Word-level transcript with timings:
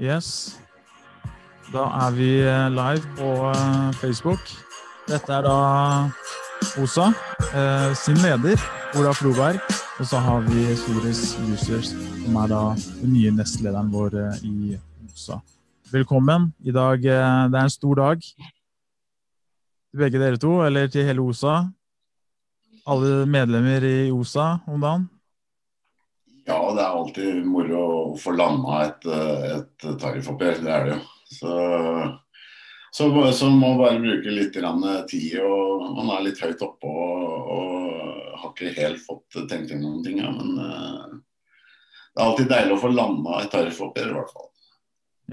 Yes. 0.00 0.56
Da 1.74 1.82
er 2.06 2.14
vi 2.16 2.28
eh, 2.40 2.68
live 2.72 3.04
på 3.18 3.32
eh, 3.50 3.90
Facebook. 4.00 4.40
Dette 5.04 5.34
er 5.36 5.44
da 5.44 5.56
OSA 6.80 7.10
eh, 7.52 7.90
sin 8.00 8.16
leder, 8.22 8.56
Ola 8.96 9.12
Floberg. 9.12 9.60
Og 10.00 10.08
så 10.08 10.22
har 10.24 10.40
vi 10.48 10.64
Soris 10.80 11.36
Users, 11.44 11.92
som 11.92 12.38
er 12.40 12.48
da 12.48 12.62
den 13.02 13.12
nye 13.12 13.34
nestlederen 13.36 13.92
vår 13.92 14.16
i 14.40 14.78
OSA. 15.10 15.36
Velkommen. 15.92 16.48
I 16.64 16.72
dag, 16.72 17.02
Det 17.02 17.12
er 17.12 17.60
en 17.60 17.70
stor 17.70 17.94
dag 18.00 18.24
til 18.24 20.00
begge 20.00 20.18
dere 20.18 20.40
to, 20.40 20.62
eller 20.64 20.88
til 20.88 21.04
hele 21.04 21.20
OSA. 21.20 21.66
Alle 22.88 23.26
medlemmer 23.28 23.84
i 23.84 24.10
OSA 24.10 24.62
om 24.66 24.80
dagen. 24.80 25.10
Ja, 26.70 26.74
det 26.76 26.82
er 26.84 26.96
alltid 27.00 27.46
moro 27.50 27.78
å 27.82 28.10
få 28.14 28.30
landa 28.38 28.76
et, 28.84 29.06
et 29.10 29.86
tariffoppgjør. 29.98 30.60
Det 30.62 30.70
er 30.70 30.84
det 30.86 30.92
jo. 30.92 30.98
Så, 31.30 31.54
så, 32.94 33.08
så 33.34 33.48
må 33.50 33.72
man 33.72 33.80
bare 33.80 34.02
bruke 34.04 34.34
litt 34.36 34.54
grann 34.54 34.84
tid. 35.10 35.40
og 35.42 35.88
Man 35.96 36.12
er 36.14 36.28
litt 36.28 36.38
høyt 36.38 36.62
oppe 36.62 36.86
og, 36.86 37.50
og 37.56 38.38
har 38.38 38.52
ikke 38.52 38.70
helt 38.76 39.02
fått 39.02 39.40
tenkt 39.50 39.74
gjennom 39.74 39.98
ting. 40.06 40.22
Ja, 40.22 40.30
men 40.30 40.62
uh, 40.62 41.18
det 42.14 42.22
er 42.22 42.28
alltid 42.28 42.54
deilig 42.54 42.76
å 42.76 42.82
få 42.84 42.94
landa 42.94 43.40
et 43.40 43.50
tariffoppgjør, 43.56 44.12
i 44.12 44.18
hvert 44.20 44.34
fall. 44.38 44.50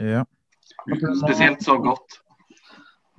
Ja. 0.10 0.26
Spesielt 1.22 1.62
så 1.70 1.78
godt. 1.86 2.18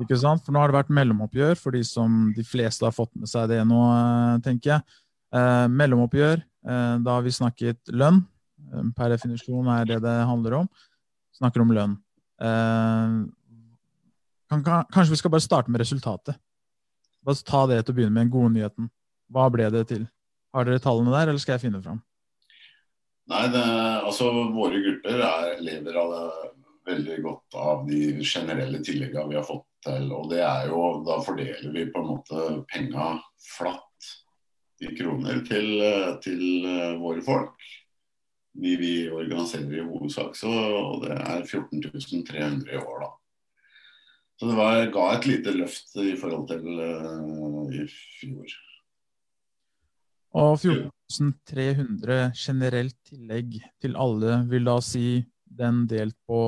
Ikke 0.03 0.19
sant? 0.19 0.43
For 0.43 0.55
nå 0.55 0.65
har 0.65 0.73
det 0.75 0.81
vært 0.81 0.95
mellomoppgjør 0.99 1.55
for 1.63 1.79
de 1.79 1.87
som 1.87 2.33
de 2.35 2.43
fleste 2.47 2.83
har 2.83 2.99
fått 2.99 3.15
med 3.15 3.31
seg 3.31 3.47
det 3.55 3.63
nå, 3.71 3.85
tenker 4.43 4.81
jeg. 4.81 4.99
Eh, 5.29 5.67
mellomoppgjør, 5.69 6.41
eh, 6.41 6.99
da 7.05 7.17
har 7.19 7.23
vi 7.23 7.35
snakket 7.35 7.93
lønn. 7.93 8.23
Eh, 8.73 8.85
per 8.97 9.13
definisjon 9.13 9.69
er 9.69 9.85
det 9.85 10.01
det 10.03 10.17
handler 10.27 10.63
om. 10.63 10.69
Snakker 11.37 11.61
om 11.63 11.73
lønn. 11.73 11.97
Kan, 14.49 14.63
kan, 14.65 14.87
kanskje 14.89 15.13
vi 15.13 15.21
skal 15.21 15.31
bare 15.31 15.45
starte 15.45 15.71
med 15.71 15.81
resultatet. 15.83 16.39
Bare 17.25 17.45
ta 17.45 17.67
det 17.67 17.85
til 17.85 17.93
å 17.93 17.97
begynne 17.99 18.15
med, 18.15 18.27
den 18.27 18.33
gode 18.33 18.55
nyheten. 18.55 18.91
Hva 19.29 19.49
ble 19.53 19.69
det 19.71 19.89
til? 19.91 20.07
Har 20.55 20.65
dere 20.65 20.81
tallene 20.81 21.13
der, 21.13 21.29
eller 21.29 21.43
skal 21.43 21.59
jeg 21.59 21.67
finne 21.67 21.83
fram? 21.85 22.01
Nei, 23.29 23.45
det, 23.53 23.65
altså 24.09 24.31
våre 24.55 24.81
grupper 24.81 25.21
er, 25.21 25.59
lever 25.61 25.99
av 26.01 26.15
det, 26.15 26.53
veldig 26.89 27.19
godt 27.27 27.59
av 27.61 27.83
de 27.91 28.25
generelle 28.25 28.81
tilleggene 28.81 29.29
vi 29.29 29.37
har 29.37 29.45
fått 29.45 29.67
til. 29.85 30.09
Og 30.17 30.31
det 30.33 30.41
er 30.41 30.71
jo, 30.71 31.05
da 31.05 31.19
fordeler 31.27 31.75
vi 31.75 31.85
på 31.93 32.01
en 32.01 32.11
måte 32.15 32.47
penga 32.73 33.19
flatt 33.51 33.88
kroner 34.99 35.43
til, 35.49 35.69
til 36.25 36.43
våre 37.03 37.23
folk. 37.27 37.69
De 38.59 38.75
vi 38.79 38.93
organiserer 39.11 39.79
i 39.79 39.87
hovedsak. 39.87 40.37
Så 40.39 40.51
det 41.05 41.15
er 41.15 41.45
14.300 41.47 42.73
i 42.73 42.81
år, 42.81 43.05
da. 43.05 43.11
Så 44.39 44.47
det 44.47 44.55
var, 44.55 44.85
ga 44.95 45.05
et 45.17 45.27
lite 45.27 45.53
løft 45.55 45.97
i 45.99 46.15
forhold 46.19 46.47
til 46.51 46.67
uh, 46.79 47.71
i 47.75 47.87
fjor. 47.91 48.53
Og 50.39 50.61
14.300 50.63 52.37
generelt 52.39 52.97
tillegg 53.09 53.57
til 53.83 53.97
alle 53.99 54.45
vil 54.51 54.69
da 54.69 54.77
si 54.85 55.25
den 55.59 55.87
delt 55.91 56.15
på 56.29 56.39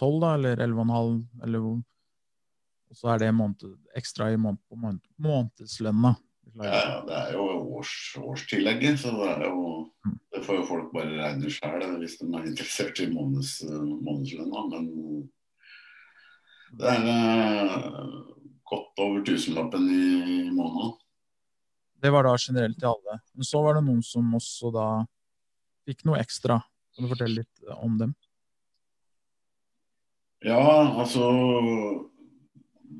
12, 0.00 0.20
da, 0.22 0.32
eller 0.38 0.64
11,5, 0.64 1.20
eller 1.44 1.70
Og 2.90 2.96
så 2.96 3.12
er 3.12 3.18
det 3.22 3.34
måned, 3.34 3.76
ekstra 3.94 4.32
i 4.32 4.36
måned, 4.36 4.58
på 4.68 4.76
måned, 4.76 5.04
månedslønna. 5.18 6.14
Ja, 6.58 7.00
det 7.06 7.14
er 7.14 7.34
jo 7.36 7.44
års, 7.78 7.92
årstillegget, 8.18 8.98
så 9.00 9.12
det, 9.14 9.46
jo, 9.46 9.84
det 10.34 10.42
får 10.44 10.56
jo 10.58 10.64
folk 10.66 10.88
bare 10.94 11.12
regne 11.20 11.52
sjøl 11.52 11.84
hvis 12.00 12.18
de 12.18 12.26
er 12.26 12.48
interessert 12.50 13.02
i 13.04 13.06
måneds, 13.12 13.52
månedslønna. 13.70 14.64
Men 14.72 14.88
det 16.80 16.90
er 16.90 17.06
eh, 17.12 18.18
godt 18.70 19.04
over 19.04 19.22
tusenlappen 19.26 19.86
i, 19.94 20.02
i 20.24 20.40
måneden. 20.50 20.96
Det 22.00 22.10
var 22.10 22.24
da 22.26 22.34
generelt 22.40 22.78
til 22.80 22.90
alle. 22.90 23.20
Men 23.34 23.46
så 23.46 23.62
var 23.62 23.76
det 23.76 23.84
noen 23.86 24.02
som 24.04 24.34
også 24.36 24.72
da 24.74 24.88
fikk 25.88 26.06
noe 26.08 26.20
ekstra. 26.22 26.58
Kan 26.94 27.06
du 27.06 27.12
fortelle 27.12 27.42
litt 27.42 27.74
om 27.78 27.98
dem? 28.00 28.14
Ja, 30.40 30.62
altså 31.02 31.26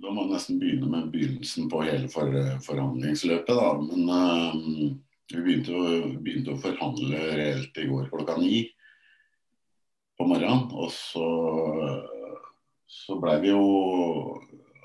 Da 0.01 0.13
må 0.13 0.25
jeg 0.25 0.33
nesten 0.33 0.61
begynne 0.61 0.89
med 0.89 1.09
begynnelsen 1.13 1.69
på 1.69 1.83
hele 1.85 2.09
for, 2.09 2.33
forhandlingsløpet. 2.65 3.53
da, 3.53 3.73
Men 3.85 4.07
uh, 4.09 4.95
vi 5.31 5.43
begynte 5.45 5.75
å, 5.77 5.91
begynte 6.25 6.55
å, 6.55 6.61
forhandle 6.63 7.21
reelt 7.37 7.77
i 7.81 7.89
går 7.91 8.09
klokka 8.13 8.39
ni 8.41 8.63
på 10.17 10.29
morgenen. 10.29 10.71
Og 10.73 10.89
så, 10.95 11.27
så 12.89 13.19
blei 13.21 13.41
vi 13.45 13.53
jo 13.53 13.67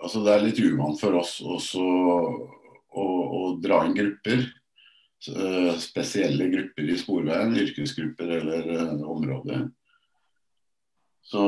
Altså 0.05 0.19
det 0.21 0.33
er 0.35 0.43
litt 0.43 0.59
uvant 0.59 0.99
for 0.99 1.15
oss 1.17 1.39
også 1.41 1.81
å, 1.81 3.05
å 3.05 3.39
dra 3.63 3.79
inn 3.87 3.95
grupper. 3.97 4.43
Spesielle 5.81 6.45
grupper 6.51 6.91
i 6.91 6.97
Sporveien, 6.99 7.55
yrkesgrupper 7.63 8.33
eller 8.35 8.67
områder. 9.01 9.63
Så, 11.25 11.43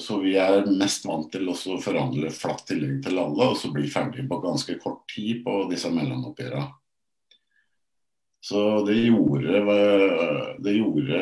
så, 0.00 0.18
vi 0.18 0.30
er 0.40 0.64
mest 0.80 1.04
vant 1.04 1.26
til 1.28 1.50
å 1.52 1.54
forhandle 1.84 2.30
flatt 2.32 2.62
tillegg 2.70 3.02
til 3.04 3.18
alle, 3.20 3.50
og 3.50 3.58
så 3.60 3.68
bli 3.72 3.84
ferdig 3.92 4.24
på 4.30 4.38
ganske 4.40 4.78
kort 4.80 5.02
tid 5.12 5.42
på 5.44 5.56
disse 5.68 5.90
mellomoppgjørene. 5.92 6.70
Så 8.40 8.62
det 8.86 8.94
gjorde, 8.96 9.60
det 10.64 10.72
gjorde 10.72 11.18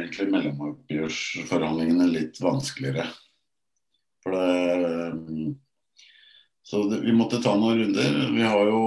egentlig 0.00 0.26
mellomoppgjørsforhandlingene 0.32 2.08
litt 2.10 2.40
vanskeligere. 2.42 3.04
For 4.26 4.34
det, 4.34 5.52
så 6.66 6.80
det, 6.90 6.98
vi 7.04 7.14
måtte 7.14 7.38
ta 7.44 7.52
noen 7.54 7.78
runder. 7.84 8.18
Vi, 8.34 8.42
jo, 8.42 8.80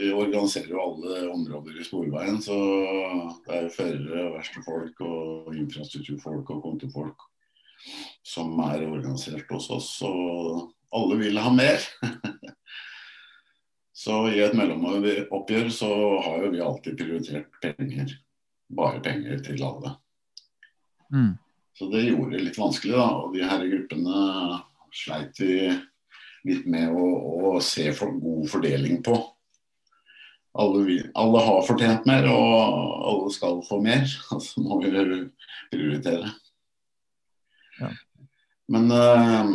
vi, 0.00 0.08
organiserer 0.08 0.72
jo 0.72 0.86
alle 0.86 1.20
områder 1.34 1.76
i 1.76 1.84
Sporveien. 1.84 2.40
Så 2.40 2.56
det 3.44 3.58
er 3.58 3.68
jo 3.68 3.74
førere, 3.76 4.24
verkstedfolk 4.38 5.04
og 5.04 5.52
infrastrukturfolk 5.60 6.56
og 6.56 6.64
kontorfolk 6.64 7.28
som 8.26 8.52
er 8.66 8.86
organisert 8.86 9.50
hos 9.52 9.68
oss. 9.74 9.90
Og 10.06 10.70
alle 10.96 11.18
vil 11.20 11.40
ha 11.40 11.52
mer. 11.54 11.84
så 14.04 14.22
i 14.30 14.40
et 14.44 14.56
mellomoppgjør 14.58 15.70
så 15.74 15.92
har 16.26 16.46
jo 16.46 16.54
vi 16.54 16.64
alltid 16.64 16.98
prioritert 17.00 17.60
penger. 17.62 18.16
Bare 18.70 19.02
penger 19.04 19.42
til 19.44 19.62
alle. 19.66 19.96
Mm. 21.10 21.34
Så 21.78 21.88
det 21.90 22.06
gjorde 22.06 22.36
det 22.36 22.44
litt 22.44 22.60
vanskelig, 22.60 22.96
da. 22.98 23.08
Og 23.22 23.34
de 23.34 23.46
her 23.46 23.66
gruppene 23.66 24.24
sleit 24.94 25.38
vi 25.40 25.54
litt 26.48 26.66
med 26.70 26.92
å, 26.92 27.06
å 27.54 27.58
se 27.64 27.90
for 27.96 28.14
god 28.20 28.48
fordeling 28.50 29.00
på. 29.04 29.16
Alle, 30.60 30.82
vi, 30.82 30.96
alle, 31.14 31.40
har 31.46 31.60
fortjent 31.62 32.08
mer, 32.10 32.26
og 32.26 33.04
alle 33.06 33.34
skal 33.34 33.60
få 33.66 33.78
mer. 33.84 34.06
Så 34.46 34.62
må 34.64 34.80
vi 34.82 34.90
prioritere. 35.70 36.32
Men 38.70 38.92
uh, 38.94 39.50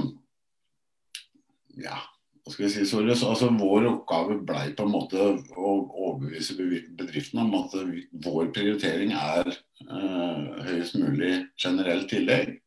ja, 1.79 1.99
hva 2.45 2.53
skal 2.53 2.67
vi 2.67 2.71
si, 2.73 2.83
sorry, 2.85 3.09
altså 3.15 3.49
Vår 3.57 3.87
oppgave 3.89 4.35
blei 4.45 4.67
på 4.77 4.85
en 4.85 4.93
måte 4.93 5.21
å 5.57 5.71
overbevise 5.89 6.53
bedriftene 6.59 7.45
om 7.47 7.55
at 7.57 7.73
vår 8.25 8.51
prioritering 8.53 9.15
er 9.17 9.49
uh, 9.49 10.65
høyest 10.67 10.99
mulig 11.01 11.31
generelt 11.57 12.05
tillegg. 12.11 12.59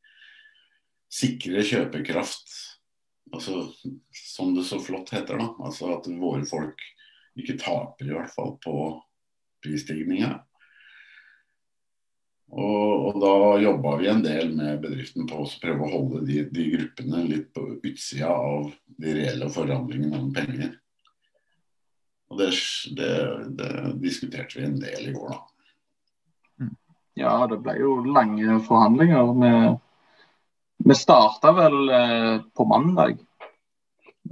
Sikre 1.14 1.62
kjøpekraft, 1.64 2.50
altså, 3.30 3.68
som 4.12 4.50
det 4.56 4.66
så 4.66 4.80
flott 4.82 5.14
heter. 5.14 5.38
da, 5.38 5.52
altså 5.62 5.94
At 5.94 6.10
våre 6.10 6.42
folk 6.48 6.82
ikke 7.38 7.56
taper, 7.62 8.10
i 8.10 8.16
hvert 8.16 8.34
fall, 8.34 8.56
på 8.64 8.74
prisstigninga. 9.62 10.40
Og, 12.58 13.06
og, 13.08 13.18
da 13.22 13.32
jobba 13.62 13.94
vi 14.00 14.08
en 14.10 14.22
del 14.24 14.50
med 14.56 14.80
bedriften 14.82 15.28
på 15.30 15.42
å 15.44 15.48
prøve 15.62 15.84
å 15.86 15.92
holde 15.92 16.24
de, 16.26 16.42
de, 16.50 16.64
gruppene 16.74 17.22
litt 17.28 17.50
på 17.54 17.64
utsida 17.76 18.32
av 18.32 18.70
de 18.98 19.14
reelle 19.14 19.50
forhandlingene 19.54 20.18
om 20.18 20.32
penger. 20.34 20.72
Og 22.28 22.40
det, 22.40 22.50
det, 22.98 23.12
det, 23.60 23.70
diskuterte 24.02 24.58
vi 24.58 24.66
en 24.66 24.80
del 24.82 25.10
i 25.10 25.14
går, 25.14 25.36
da. 25.36 25.38
Ja, 27.18 27.34
det 27.50 27.60
ble 27.64 27.74
jo 27.80 27.96
lange 28.06 28.58
forhandlinger. 28.66 29.32
Vi, 29.42 29.52
vi 30.90 30.96
starta 30.98 31.54
vel 31.56 31.78
eh, 31.94 32.34
på 32.54 32.66
mandag, 32.68 33.18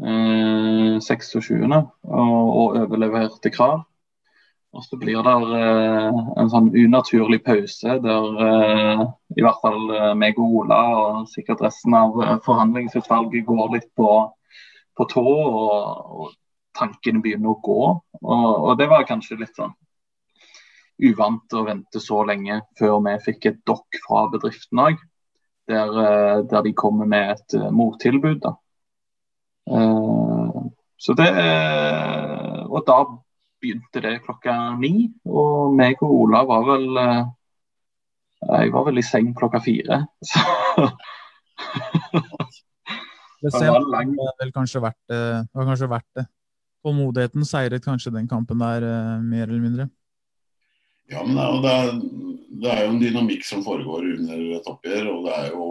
eh, 0.03 0.99
26., 1.03 1.47
og, 1.51 1.91
og 2.07 2.81
overleverte 2.85 3.55
krav. 3.55 3.85
Og 4.75 4.85
så 4.85 4.97
blir 5.01 5.23
det 5.25 5.35
uh, 5.49 6.19
en 6.37 6.51
sånn 6.53 6.69
unaturlig 6.75 7.41
pause 7.47 7.97
der 8.03 8.27
uh, 8.37 9.05
i 9.37 9.45
hvert 9.45 9.63
fall 9.63 9.79
uh, 9.93 10.13
meg 10.19 10.37
og 10.43 10.59
Ola 10.61 10.81
og 10.97 11.31
sikkert 11.31 11.63
resten 11.65 11.97
av 11.97 12.17
forhandlingsutvalget 12.45 13.47
går 13.47 13.73
litt 13.73 13.89
på, 13.97 14.11
på 14.97 15.09
tå, 15.13 15.25
og, 15.25 16.21
og, 16.27 16.35
tankene 16.77 17.23
begynner 17.25 17.55
å 17.55 17.61
gå. 17.65 17.83
Og, 18.21 18.49
og, 18.53 18.73
det 18.77 18.91
var 18.91 19.07
kanskje 19.09 19.39
litt 19.41 19.57
sånn 19.57 19.73
uvant 21.09 21.55
å 21.57 21.63
vente 21.65 22.03
så 22.05 22.19
lenge 22.29 22.59
før 22.77 22.99
vi 23.07 23.15
fikk 23.25 23.47
et 23.49 23.63
dokk 23.69 23.97
fra 24.03 24.27
bedriften 24.33 24.83
òg. 24.85 25.01
der, 25.73 25.95
der, 26.51 26.61
de 26.63 26.75
kommer 26.77 27.09
med 27.09 27.31
et 27.33 27.57
mottilbud. 27.73 28.45
da. 28.45 28.53
Så 31.01 31.17
det 31.17 31.31
Og 32.69 32.85
da 32.87 32.99
begynte 33.63 34.03
det 34.05 34.21
klokka 34.27 34.55
ni. 34.81 35.09
Og 35.27 35.75
meg 35.77 36.03
og 36.05 36.15
Ola 36.23 36.45
var 36.49 36.67
vel 36.69 36.87
Jeg 38.47 38.73
var 38.75 38.85
vel 38.87 39.01
i 39.01 39.07
seng 39.07 39.33
klokka 39.37 39.61
fire. 39.65 40.05
Så 43.47 43.59
det, 43.61 43.69
det 43.69 43.71
var 43.71 44.41
vel 44.41 44.53
kanskje 44.53 44.81
verdt 44.83 45.03
det. 45.09 45.19
det 45.45 45.61
var 45.61 45.69
kanskje 45.69 45.89
verdt 45.91 46.19
det. 46.19 46.25
Tålmodigheten 46.87 47.47
seiret 47.47 47.85
kanskje 47.85 48.13
den 48.15 48.29
kampen 48.29 48.59
der, 48.63 48.85
mer 49.23 49.47
eller 49.47 49.63
mindre? 49.63 49.89
Ja, 51.11 51.23
men 51.27 51.37
det 51.63 51.71
er, 51.71 51.91
det 52.63 52.71
er, 52.71 52.85
jo 52.85 52.93
en 52.95 53.03
dynamikk 53.03 53.45
som 53.47 53.63
foregår 53.67 54.07
under 54.17 54.45
et 54.59 54.71
oppgjør. 54.71 55.11
Og 55.13 55.27
det 55.27 55.35
er 55.37 55.51
jo, 55.53 55.67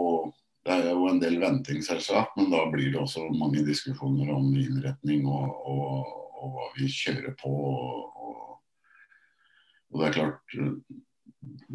det 0.66 0.76
er 0.76 0.90
jo 0.90 1.08
en 1.10 1.20
del 1.22 1.40
venting, 1.42 1.82
selvsagt. 1.84 2.36
Men 2.38 2.52
da 2.52 2.62
blir 2.72 2.92
det 2.92 3.00
også 3.02 3.26
mange 3.36 3.64
diskusjoner 3.66 4.32
om 4.32 4.48
innretning 4.56 5.26
og, 5.28 5.52
og, 5.72 6.14
og 6.46 6.54
hva 6.54 6.68
vi 6.76 6.90
kjører 6.92 7.34
på. 7.40 7.52
Og, 7.52 8.20
og, 9.90 9.98
det 10.00 10.08
er 10.08 10.16
klart 10.16 10.56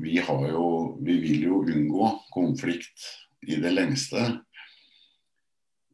Vi 0.03 0.17
har 0.19 0.47
jo 0.51 0.65
Vi 1.01 1.17
vil 1.23 1.45
jo 1.47 1.61
unngå 1.63 2.09
konflikt 2.33 3.05
i 3.47 3.57
det 3.61 3.73
lengste. 3.73 4.25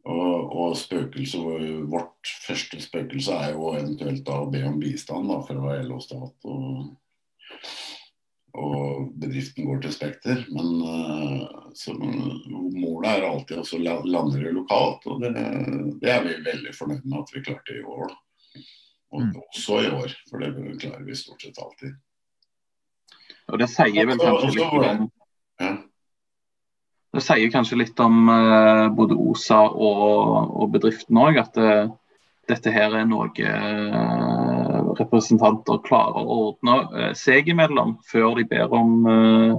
Og, 0.07 0.56
og 0.56 0.77
spøkelse, 0.79 1.39
vårt 1.91 2.31
første 2.45 2.79
spøkelse 2.79 3.35
er 3.35 3.57
jo 3.57 3.74
eventuelt 3.75 4.24
da 4.27 4.39
å 4.39 4.50
be 4.51 4.62
om 4.68 4.79
bistand 4.79 5.27
da, 5.27 5.41
fra 5.44 5.75
LO 5.83 6.00
Stat. 6.03 6.47
og 6.47 6.95
og 8.57 9.09
bedriften 9.21 9.68
går 9.68 9.83
til 9.83 9.94
Spekter. 9.94 10.45
Men 10.53 10.69
uh, 10.81 11.68
så, 11.77 11.94
målet 11.97 13.09
er 13.12 13.27
alltid 13.27 13.62
å 13.62 13.81
lande 14.07 14.53
lokalt, 14.56 15.06
og 15.09 15.21
det, 15.21 15.33
det, 16.01 16.13
er 16.13 16.24
vi 16.25 16.38
veldig 16.47 16.74
fornøyd 16.77 17.06
med 17.06 17.19
at 17.21 17.35
vi 17.35 17.44
klarte 17.45 17.77
i 17.77 17.83
år. 17.85 18.15
Og 19.18 19.25
mm. 19.25 19.36
også 19.42 19.81
i 19.81 19.92
år, 19.98 20.16
for 20.30 20.44
det 20.44 20.54
klarer 20.81 21.06
vi 21.06 21.18
stort 21.18 21.44
sett 21.44 21.60
alltid. 21.62 21.96
Og 23.48 23.62
det 23.62 23.69
sier 23.72 24.10
vel 24.10 24.19
kanskje 24.22 24.56
litt 24.58 24.74
om 24.78 25.06
ja. 25.58 25.75
Det 27.16 27.24
sier 27.24 27.50
kanskje 27.50 27.80
litt 27.80 28.02
om 28.04 28.28
uh, 28.30 28.88
både 28.94 29.16
OSA 29.18 29.62
og, 29.72 30.52
og 30.62 30.74
bedriften 30.75 31.18
òg, 31.18 31.40
at 31.42 31.56
uh, 31.58 31.88
dette 32.52 32.72
her 32.72 32.94
er 33.00 33.08
noe 33.10 33.31
representanter 34.98 35.81
klarer 35.88 36.24
å 36.24 36.40
ordne 36.48 36.78
uh, 36.92 37.12
seg 37.18 37.50
imellom 37.52 37.98
før 38.08 38.38
de 38.40 38.48
ber 38.50 38.74
om 38.75 39.08
eh, 39.12 39.56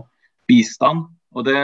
bistand. 0.49 1.09
Og 1.37 1.45
det, 1.45 1.61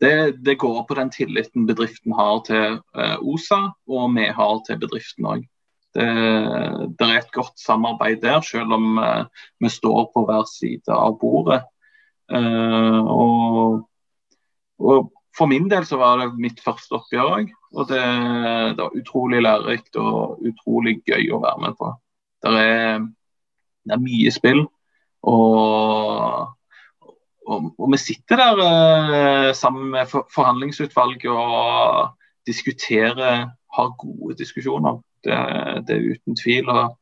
det, 0.00 0.12
det, 0.42 0.56
går 0.58 0.78
på 0.88 0.96
den 0.96 1.10
tilliten 1.12 1.66
bedriften 1.68 2.14
har 2.16 2.40
til 2.46 2.78
eh, 2.96 3.18
OSA, 3.20 3.60
og 3.86 4.14
vi 4.16 4.24
har 4.32 4.54
til 4.66 4.80
bedriften 4.80 5.28
òg. 5.28 5.42
Det, 5.92 6.06
det, 6.96 7.06
er 7.06 7.18
et 7.18 7.32
godt 7.34 7.60
samarbeid 7.60 8.22
der, 8.22 8.40
selv 8.40 8.72
om 8.72 8.96
vi 9.60 9.68
står 9.68 10.06
på 10.14 10.22
hver 10.24 10.46
side 10.48 10.94
av 10.94 11.18
bordet. 11.20 11.58
Og, 12.32 13.82
og, 14.80 15.10
For 15.36 15.48
min 15.48 15.68
del 15.68 15.84
så 15.88 15.98
var 16.00 16.22
det 16.22 16.30
mitt 16.40 16.60
første 16.64 16.96
oppgjør 16.96 17.34
òg. 17.36 17.52
Og 17.76 17.88
det, 17.88 18.00
det 18.76 18.84
var 18.84 18.96
utrolig 18.96 19.42
lærerikt 19.44 19.96
og 20.00 20.40
utrolig 20.48 20.98
gøy 21.08 21.30
å 21.32 21.40
være 21.44 21.66
med 21.66 21.76
på. 21.76 21.92
Det 22.42 22.52
er, 22.58 23.04
det 23.84 23.96
er 23.96 24.02
mye 24.02 24.32
spill. 24.34 24.64
Og, 25.22 26.48
og, 27.46 27.70
og, 27.78 27.86
vi 27.92 28.00
sitter 28.00 28.40
der 28.40 28.62
eh, 28.66 29.54
sammen 29.54 29.90
med 29.94 30.10
forhandlingsutvalget 30.10 31.30
og 31.30 32.10
diskuterer, 32.46 33.48
har 33.72 33.94
gode 33.98 34.36
diskusjoner. 34.38 34.98
Det, 35.24 35.38
det 35.88 35.96
er 35.96 36.08
uten 36.14 36.38
tvil. 36.38 36.70
Og, 36.72 36.96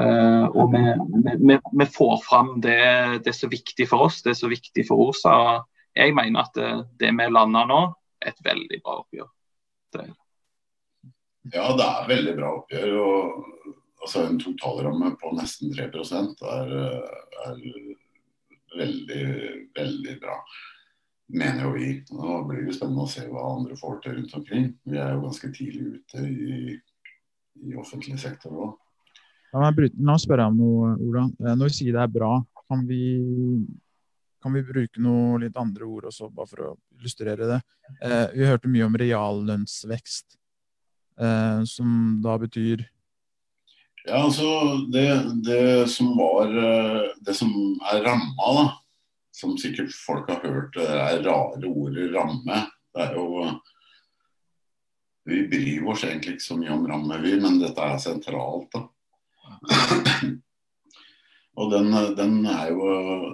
eh, 0.00 0.44
og 0.50 0.74
vi, 0.74 0.82
vi, 1.38 1.58
vi, 1.80 1.88
får 1.98 2.18
fram 2.26 2.52
det, 2.64 2.78
det 3.24 3.32
er 3.32 3.38
så 3.38 3.50
viktig 3.52 3.88
for 3.90 4.08
oss, 4.08 4.22
det 4.24 4.34
er 4.34 4.40
så 4.42 4.50
viktig 4.52 4.86
for 4.88 5.08
OSA. 5.08 5.38
Jeg 5.96 6.14
mener 6.16 6.44
at 6.44 6.54
det, 6.58 6.70
det 7.00 7.14
vi 7.16 7.30
lander 7.32 7.68
nå, 7.70 7.80
er 8.22 8.32
et 8.32 8.44
veldig 8.44 8.80
bra 8.84 9.00
oppgjør. 9.02 9.32
Det. 9.96 10.06
Ja, 11.54 11.70
det 11.78 11.86
er 11.86 12.08
veldig 12.10 12.38
bra 12.38 12.54
oppgjør. 12.60 12.96
og 13.00 13.74
altså 14.06 14.22
en 14.26 14.40
totalramme 14.40 15.16
på 15.18 15.32
nesten 15.34 15.72
3% 15.74 16.42
er, 16.46 16.74
er 17.46 17.60
veldig, 18.78 19.22
veldig 19.76 20.16
bra. 20.22 20.36
Mener 21.34 21.64
jo 21.64 21.72
vi. 21.74 21.88
Nå 22.14 22.36
blir 22.46 22.66
det 22.68 22.76
spennende 22.76 23.06
å 23.06 23.10
se 23.10 23.24
hva 23.30 23.48
andre 23.56 23.78
får 23.78 23.98
til 24.04 24.18
rundt 24.18 24.36
omkring. 24.38 24.68
Vi 24.86 25.00
er 25.02 25.16
jo 25.16 25.24
ganske 25.24 25.50
tidlig 25.56 25.86
ute 25.96 26.26
i, 26.28 26.76
i 27.64 27.76
offentlig 27.78 28.18
sektor 28.20 28.52
òg. 28.66 28.76
Ja, 29.54 29.70
Nå 29.70 30.16
spør 30.20 30.42
jeg 30.42 30.52
om 30.52 30.60
noe, 30.60 30.94
Ola. 31.06 31.26
Eh, 31.40 31.54
når 31.56 31.70
vi 31.70 31.76
sier 31.78 31.96
det 31.96 32.02
er 32.02 32.12
bra, 32.12 32.32
kan 32.66 32.82
vi, 32.88 33.02
kan 34.42 34.56
vi 34.56 34.64
bruke 34.66 35.02
noe 35.02 35.38
litt 35.44 35.56
andre 35.60 35.86
ord 35.86 36.10
også, 36.10 36.28
bare 36.34 36.50
for 36.50 36.64
å 36.66 36.72
illustrere 36.98 37.48
det? 37.54 37.60
Eh, 38.02 38.26
vi 38.34 38.50
hørte 38.50 38.72
mye 38.72 38.88
om 38.88 38.98
reallønnsvekst, 39.00 40.36
eh, 41.22 41.64
som 41.70 42.20
da 42.24 42.36
betyr 42.42 42.84
ja, 44.06 44.20
altså 44.22 44.46
det, 44.94 45.06
det, 45.42 45.88
som 45.90 46.12
var 46.14 46.46
eh, 46.46 47.06
Det 47.26 47.34
som 47.34 47.50
er 47.90 48.04
ramma, 48.06 48.50
da, 48.54 48.66
som 49.34 49.56
sikkert 49.58 49.90
folk 49.98 50.30
har 50.30 50.44
hørt 50.44 50.76
det 50.78 50.86
er 50.86 51.24
rare 51.26 51.66
ordet 51.66 52.12
ramme, 52.14 52.60
det 52.94 53.02
er 53.02 53.16
jo 53.18 53.48
Vi 55.26 55.42
bryr 55.50 55.86
oss 55.90 56.04
egentlig 56.06 56.36
ikke 56.36 56.46
så 56.46 56.56
mye 56.58 56.74
om 56.74 56.86
ramme, 56.86 57.18
vi, 57.22 57.34
men 57.42 57.58
dette 57.58 57.82
er 57.82 57.98
sentralt, 58.02 58.76
da. 58.76 58.86
Og 61.56 61.70
den, 61.72 61.88
den, 62.18 62.34
jo, 62.44 62.88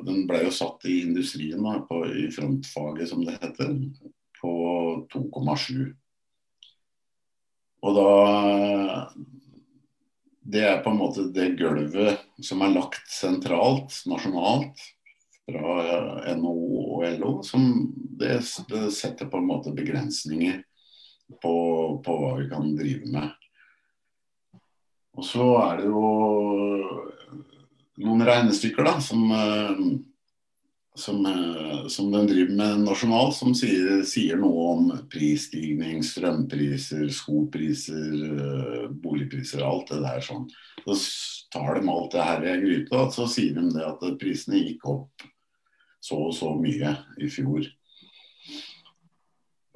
den 0.07 0.23
ble 0.29 0.45
jo 0.45 0.53
satt 0.55 0.87
i 0.87 1.01
industrien, 1.03 1.61
da, 1.67 1.81
på, 1.89 2.05
i 2.07 2.29
frontfaget 2.33 3.11
som 3.11 3.25
det 3.27 3.35
heter, 3.43 3.75
på 4.39 4.53
2,7. 5.13 5.91
Og 7.83 7.99
da 7.99 8.11
det 10.43 10.65
er 10.67 10.81
på 10.83 10.91
en 10.91 10.99
måte 10.99 11.29
det 11.35 11.53
gulvet 11.59 12.23
som 12.43 12.63
er 12.65 12.75
lagt 12.75 13.07
sentralt, 13.11 13.95
nasjonalt, 14.11 14.81
fra 15.47 16.35
NHO 16.39 16.83
og 16.97 17.07
LO, 17.19 17.33
som 17.47 17.69
det, 18.19 18.41
det 18.71 18.83
setter 18.95 19.31
på 19.31 19.41
en 19.41 19.49
måte 19.49 19.75
begrensninger 19.75 20.61
på, 21.43 21.55
på, 22.05 22.19
hva 22.21 22.35
vi 22.41 22.49
kan 22.51 22.75
drive 22.77 23.11
med. 23.13 23.31
Og 25.17 25.27
så 25.29 25.47
er 25.63 25.83
det 25.83 25.91
jo 25.91 26.07
noen 28.03 28.25
regnestykker 28.27 28.89
da, 28.89 28.97
som 29.05 29.29
som, 30.95 31.27
eh, 31.27 31.87
som, 31.89 32.13
den 32.13 32.27
driver 32.27 32.55
med 32.55 32.81
nasjonalt, 32.85 33.35
som 33.37 33.55
sier, 33.57 34.03
sier, 34.09 34.37
noe 34.41 34.65
om 34.75 34.91
prisstigning, 35.13 36.03
strømpriser, 36.05 37.07
skopriser, 37.13 38.17
eh, 38.29 38.89
boligpriser, 39.05 39.65
alt 39.65 39.93
det 39.93 40.03
der 40.05 40.25
sånn. 40.25 40.49
Så 40.85 40.99
tar 41.53 41.81
de 41.81 41.89
alt 41.89 42.13
det 42.13 42.27
her 42.27 42.45
i 42.45 42.51
en 42.53 42.67
gryte, 42.67 42.99
og 42.99 43.15
så 43.15 43.29
sier 43.31 43.57
de 43.57 43.71
det 43.73 43.87
at 43.89 44.05
prisene 44.21 44.61
gikk 44.61 44.89
opp 44.93 45.29
så 46.03 46.19
og 46.29 46.35
så 46.35 46.51
mye 46.59 46.97
i 47.23 47.29
fjor. 47.31 47.69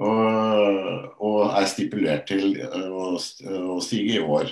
Og, 0.03 1.21
og 1.25 1.39
er 1.57 1.66
stipulert 1.77 2.27
til 2.31 2.57
å, 2.65 3.17
å 3.17 3.81
stige 3.85 4.19
i 4.19 4.25
år. 4.25 4.51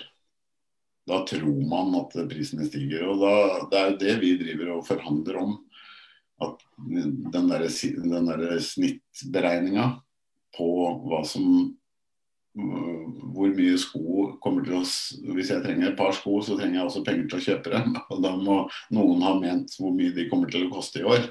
Da 1.09 1.21
tror 1.29 1.61
man 1.69 1.93
at 1.99 2.17
prisene 2.31 2.67
stiger. 2.69 3.07
og 3.11 3.21
da, 3.21 3.35
Det 3.69 3.81
er 3.81 3.91
jo 3.91 4.01
det 4.01 4.17
vi 4.23 4.35
driver 4.41 4.75
og 4.77 4.87
forhandler 4.89 5.41
om 5.43 5.57
at 6.45 6.63
den 6.79 7.51
der, 7.51 7.67
den 7.69 8.29
der 8.31 8.45
snittberegninga 8.61 9.91
på 10.57 10.69
hva 11.05 11.23
som 11.27 11.75
hvor 12.55 13.51
mye 13.51 13.75
sko 13.83 14.27
kommer 14.43 14.63
til 14.63 14.77
å 14.79 14.83
Hvis 15.35 15.49
jeg 15.51 15.63
trenger 15.65 15.89
et 15.89 15.97
par 15.99 16.13
sko, 16.15 16.37
så 16.39 16.55
trenger 16.55 16.79
jeg 16.79 16.87
også 16.87 17.03
penger 17.07 17.27
til 17.31 17.41
å 17.41 17.47
kjøpe 17.49 17.73
dem. 17.73 17.97
Og 18.15 18.21
da 18.23 18.35
må 18.39 18.59
noen 18.95 19.25
ha 19.27 19.33
ment 19.41 19.75
hvor 19.79 19.95
mye 19.97 20.15
de 20.15 20.29
kommer 20.31 20.53
til 20.53 20.69
å 20.69 20.71
koste 20.75 21.03
i 21.03 21.09
år. 21.09 21.27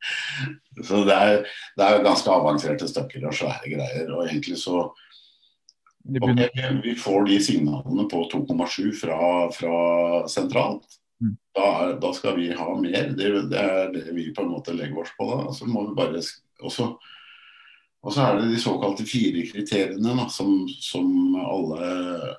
så 0.88 1.04
det 1.06 1.18
er, 1.28 1.46
det 1.78 1.86
er 1.86 2.02
ganske 2.06 2.34
avanserte 2.34 2.90
støkker 2.90 3.28
og 3.30 3.38
svære 3.38 3.70
greier. 3.76 4.10
Og 4.10 4.26
egentlig 4.26 4.58
så 4.58 4.88
okay, 6.08 6.80
Vi 6.82 6.94
får 6.94 7.24
de 7.28 7.40
signalene 7.40 8.06
på 8.10 8.24
2,7 8.32 8.92
fra, 8.92 9.50
fra 9.52 9.76
sentralt. 10.28 10.86
Mm. 11.20 11.36
Da, 11.54 11.92
da, 12.00 12.12
skal 12.16 12.36
vi 12.40 12.52
ha 12.56 12.74
mer. 12.80 13.12
Det, 13.16 13.30
det, 13.52 13.58
er 13.58 13.92
det 13.92 14.06
vi 14.16 14.30
på 14.34 14.42
en 14.42 14.52
måte 14.54 14.74
legger 14.76 15.02
oss 15.02 15.12
på 15.18 15.28
da. 15.30 15.52
Så 15.52 15.68
må 15.68 15.84
vi 15.88 15.96
bare 15.98 16.22
også, 16.60 16.92
og 18.00 18.14
så 18.14 18.24
er 18.24 18.38
det 18.38 18.54
de 18.54 18.60
såkalte 18.60 19.04
fire 19.04 19.44
kriteriene 19.50 20.14
da, 20.16 20.24
som, 20.32 20.64
som 20.80 21.36
alle, 21.36 21.90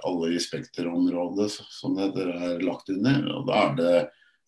alle, 0.08 0.32
i 0.34 0.42
Spekterområdet 0.42 1.52
som 1.54 1.94
det 1.98 2.10
heter, 2.10 2.34
er 2.34 2.66
lagt 2.66 2.90
under. 2.90 3.22
og 3.36 3.46
Da 3.50 3.60
er 3.68 3.78
det 3.78 3.94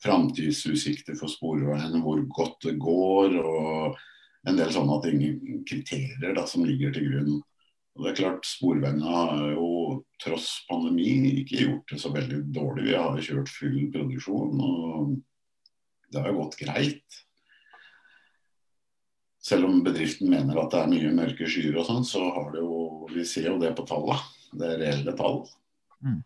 framtidsutsikter 0.03 1.15
for 1.19 1.31
sporveiene, 1.31 2.01
hvor 2.03 2.19
godt 2.33 2.65
det 2.65 2.79
går, 2.81 3.37
og 3.39 4.01
en 4.49 4.57
del 4.57 4.73
sånne 4.73 4.97
ting, 5.05 5.21
kriterier 5.69 6.33
da, 6.35 6.47
som 6.49 6.65
ligger 6.67 6.91
til 6.95 7.07
grunn. 7.11 7.37
Og 7.93 8.05
det 8.05 8.11
er 8.11 8.17
klart, 8.17 8.47
Sporveiene 8.49 9.05
har 9.05 9.43
jo 9.53 9.67
tross 10.23 10.63
pandemi 10.69 11.43
ikke 11.43 11.59
gjort 11.61 11.91
det 11.93 11.99
så 12.01 12.09
veldig 12.13 12.39
dårlig. 12.55 12.87
Vi 12.87 12.95
har 12.97 13.21
kjørt 13.21 13.51
full 13.53 13.83
produksjon, 13.93 14.63
og 14.65 15.11
det 16.09 16.21
har 16.21 16.31
jo 16.31 16.39
gått 16.41 16.57
greit. 16.63 17.19
Selv 19.43 19.67
om 19.67 19.81
bedriften 19.85 20.31
mener 20.31 20.57
at 20.61 20.71
det 20.71 20.79
er 20.79 20.91
mye 20.93 21.11
mørke 21.13 21.49
skyer 21.51 21.75
og 21.75 21.85
sånn, 21.89 22.05
så 22.07 22.23
har 22.31 22.53
det 22.53 22.63
jo 22.63 22.79
Vi 23.13 23.25
ser 23.27 23.49
jo 23.51 23.59
det 23.61 23.73
på 23.77 23.83
tallene. 23.85 24.23
Det 24.57 24.65
er 24.65 24.79
reelle 24.79 25.13
tall. 25.17 25.43
Mm. 26.01 26.21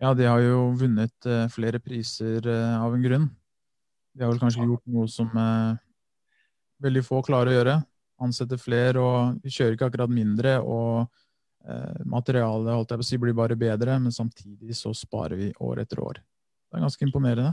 Ja, 0.00 0.12
de 0.14 0.28
har 0.30 0.40
jo 0.40 0.70
vunnet 0.78 1.26
uh, 1.26 1.48
flere 1.50 1.80
priser 1.82 2.46
uh, 2.46 2.78
av 2.78 2.94
en 2.94 3.02
grunn. 3.02 3.26
De 4.14 4.24
har 4.24 4.30
vel 4.30 4.40
kanskje 4.40 4.64
gjort 4.64 4.84
noe 4.94 5.08
som 5.10 5.28
uh, 5.34 5.74
veldig 6.84 7.02
få 7.04 7.20
klarer 7.26 7.50
å 7.50 7.56
gjøre. 7.56 7.74
Ansette 8.24 8.58
flere, 8.58 8.98
og 8.98 9.38
vi 9.44 9.52
kjører 9.54 9.76
ikke 9.76 9.88
akkurat 9.90 10.10
mindre. 10.10 10.58
Og 10.62 11.06
materialet 12.08 12.72
holdt 12.72 12.94
jeg 12.94 13.00
på 13.00 13.04
å 13.04 13.08
si, 13.08 13.18
blir 13.20 13.36
bare 13.36 13.58
bedre, 13.58 13.98
men 14.00 14.14
samtidig 14.14 14.76
så 14.78 14.94
sparer 14.96 15.36
vi 15.38 15.48
år 15.62 15.82
etter 15.84 16.00
år. 16.00 16.20
Det 16.68 16.78
er 16.78 16.84
ganske 16.86 17.04
imponerende. 17.04 17.52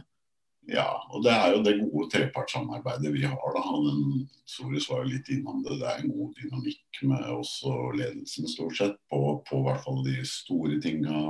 Ja, 0.65 0.88
og 1.13 1.22
det 1.22 1.29
er 1.29 1.51
jo 1.53 1.62
det 1.62 1.75
gode 1.77 2.07
trepartssamarbeidet 2.10 3.12
vi 3.13 3.25
har. 3.29 3.50
da, 3.53 3.63
den 3.86 4.25
Soris 4.50 4.88
var 4.89 5.03
jo 5.03 5.12
litt 5.13 5.29
innom 5.29 5.62
det. 5.65 5.77
Det 5.81 5.89
er 5.91 6.01
en 6.01 6.13
god 6.15 6.31
dynamikk 6.39 7.01
med 7.12 7.25
oss 7.36 7.60
og 7.69 7.98
ledelsen 8.00 8.50
stort 8.50 8.77
sett 8.77 8.95
på, 9.12 9.19
på 9.45 9.62
hvert 9.65 9.84
fall 9.86 10.01
de 10.07 10.17
store 10.25 10.79
tinga. 10.81 11.22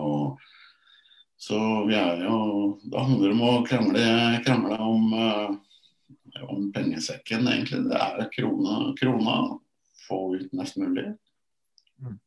så 1.38 1.60
vi 1.90 1.98
er 2.00 2.24
jo 2.24 2.80
Det 2.84 3.00
handler 3.00 3.36
om 3.36 3.42
å 3.44 3.54
krangle 3.68 4.80
om, 4.80 5.14
uh, 5.14 5.58
om 6.44 6.72
pengesekken, 6.76 7.48
egentlig. 7.48 7.84
Det 7.90 8.00
er 8.00 8.30
krona, 8.34 8.80
krona. 9.00 9.36
Få 10.06 10.20
ut 10.36 10.52
mest 10.54 10.78
mulig. 10.78 11.06
Mm. 12.02 12.18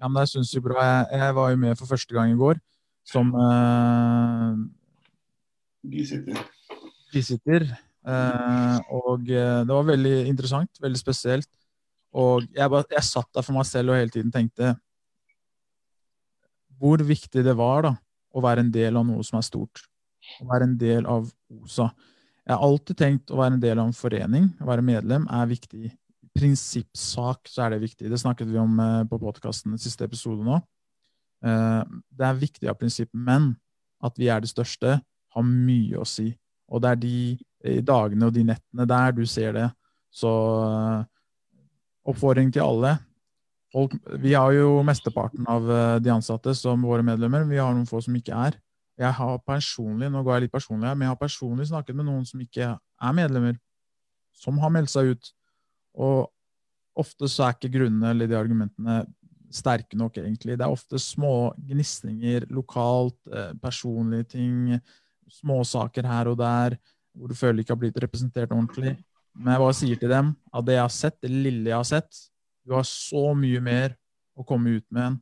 Ja, 0.00 0.08
men 0.08 0.20
det 0.20 0.28
syns 0.32 0.52
jeg 0.54 0.64
bra. 0.64 0.82
Jeg, 0.82 1.06
jeg, 1.20 1.34
var 1.38 1.50
jo 1.50 1.60
med 1.62 1.78
for 1.78 1.90
første 1.90 2.14
gang 2.14 2.32
i 2.32 2.38
går 2.38 2.60
som 3.04 3.30
uh, 3.36 4.56
Bisitter. 5.84 6.40
Bisitter. 7.12 7.68
Uh, 8.04 8.80
og 8.92 9.28
det 9.28 9.70
var 9.70 9.86
veldig 9.88 10.16
interessant, 10.28 10.80
veldig 10.80 11.00
spesielt. 11.00 11.48
Og 12.14 12.44
jeg, 12.54 12.70
bare, 12.70 12.84
jeg 12.92 13.06
satt 13.06 13.30
der 13.34 13.44
for 13.44 13.56
meg 13.56 13.66
selv 13.66 13.92
og 13.92 13.98
hele 13.98 14.12
tiden 14.12 14.32
tenkte 14.32 14.74
hvor 16.78 17.00
viktig 17.06 17.44
det 17.46 17.54
var 17.56 17.84
da, 17.86 17.92
å 18.34 18.42
være 18.42 18.64
en 18.64 18.72
del 18.74 18.98
av 18.98 19.06
noe 19.06 19.22
som 19.26 19.38
er 19.38 19.46
stort. 19.46 19.84
Å 20.42 20.48
være 20.50 20.68
en 20.68 20.76
del 20.78 21.06
av 21.08 21.28
OSA. 21.54 21.88
Jeg 22.44 22.54
har 22.54 22.64
alltid 22.66 22.98
tenkt 23.00 23.32
å 23.32 23.40
være 23.40 23.56
en 23.56 23.62
del 23.62 23.80
av 23.80 23.88
en 23.88 23.96
forening, 23.96 24.50
å 24.60 24.68
være 24.68 24.84
medlem, 24.84 25.24
er 25.32 25.48
viktig. 25.48 25.88
I 25.90 26.30
prinsippsak 26.36 27.48
så 27.48 27.64
er 27.64 27.74
det 27.74 27.84
viktig. 27.86 28.10
Det 28.10 28.20
snakket 28.20 28.50
vi 28.50 28.60
om 28.60 28.78
eh, 28.82 29.02
på 29.08 29.20
podkasten 29.22 29.78
siste 29.80 30.04
episode 30.04 30.44
nå. 30.44 30.60
Eh, 31.44 31.80
det 32.12 32.28
er 32.28 32.42
viktig 32.42 32.68
av 32.68 32.76
prinsipp, 32.80 33.10
men 33.12 33.54
at 34.04 34.20
vi 34.20 34.28
er 34.28 34.44
det 34.44 34.52
største, 34.52 34.98
har 35.34 35.46
mye 35.46 35.98
å 35.98 36.06
si. 36.08 36.28
Og 36.68 36.82
det 36.84 36.92
er 36.92 37.00
de 37.00 37.80
dagene 37.84 38.28
og 38.28 38.36
de 38.36 38.44
nettene 38.46 38.86
der 38.88 39.16
du 39.16 39.24
ser 39.28 39.56
det. 39.56 39.68
Så 40.14 40.30
eh, 40.30 41.04
oppfordring 42.06 42.52
til 42.54 42.62
alle 42.62 42.98
Vi 44.22 44.34
har 44.36 44.52
jo 44.54 44.82
mesteparten 44.86 45.48
av 45.50 45.70
eh, 45.70 45.96
de 46.04 46.12
ansatte 46.14 46.54
som 46.54 46.84
våre 46.86 47.02
medlemmer, 47.02 47.48
vi 47.48 47.58
har 47.58 47.72
noen 47.74 47.88
få 47.88 48.02
som 48.04 48.14
ikke 48.14 48.36
er. 48.50 48.60
Jeg 49.00 49.10
har 49.16 49.40
personlig 49.42 50.10
nå 50.12 50.22
går 50.22 50.36
jeg 50.36 50.46
litt 50.46 50.54
personlig 50.54 50.86
her, 50.86 50.94
men 50.98 51.08
jeg 51.08 51.14
har 51.14 51.20
personlig 51.20 51.66
snakket 51.70 51.98
med 51.98 52.06
noen 52.06 52.26
som 52.28 52.42
ikke 52.42 52.68
er 52.76 53.16
medlemmer, 53.16 53.58
som 54.38 54.58
har 54.62 54.72
meldt 54.74 54.92
seg 54.92 55.14
ut. 55.14 55.30
Og 55.98 56.30
ofte 56.98 57.28
så 57.30 57.48
er 57.48 57.56
ikke 57.56 57.72
grunnene 57.74 58.12
eller 58.14 58.30
de 58.30 58.38
argumentene 58.38 59.00
sterke 59.54 59.98
nok, 59.98 60.18
egentlig. 60.18 60.56
Det 60.58 60.66
er 60.66 60.74
ofte 60.74 60.98
små 60.98 61.54
gnisninger 61.58 62.46
lokalt, 62.54 63.18
eh, 63.30 63.52
personlige 63.62 64.28
ting, 64.34 64.80
småsaker 65.30 66.06
her 66.06 66.30
og 66.30 66.38
der, 66.38 66.78
hvor 67.14 67.30
du 67.30 67.34
føler 67.38 67.62
ikke 67.62 67.74
har 67.74 67.82
blitt 67.82 68.00
representert 68.02 68.54
ordentlig. 68.54 68.96
Men 69.34 69.54
jeg 69.54 69.62
bare 69.62 69.76
sier 69.78 69.98
til 69.98 70.10
dem 70.10 70.32
at 70.54 70.66
det 70.66 70.78
jeg 70.78 70.84
har 70.84 70.94
sett, 70.94 71.20
det 71.22 71.30
lille 71.30 71.70
jeg 71.70 71.78
har 71.78 71.90
sett, 71.90 72.24
du 72.64 72.74
har 72.74 72.86
så 72.86 73.34
mye 73.36 73.60
mer 73.62 73.94
å 74.34 74.46
komme 74.46 74.78
ut 74.78 74.86
med 74.94 75.14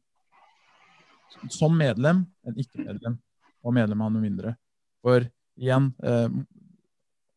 en 1.43 1.53
som 1.53 1.73
medlem 1.75 2.23
enn 2.47 2.59
ikke-medlem, 2.61 3.17
og 3.63 3.75
medlem 3.77 4.03
av 4.05 4.13
noe 4.13 4.23
mindre. 4.23 4.57
For 5.03 5.25
igjen 5.59 5.93
eh, 6.03 6.29